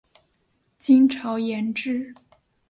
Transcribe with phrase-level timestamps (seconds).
[0.79, 2.15] 金朝沿置。